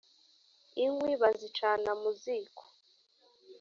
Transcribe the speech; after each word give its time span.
inkwi 0.83 1.13
bazicana 1.21 1.91
muziko. 2.01 2.63